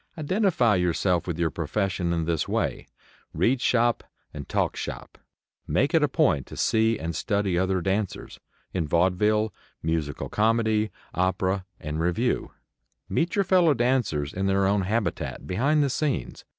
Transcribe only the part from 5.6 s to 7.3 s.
Make it a point to see and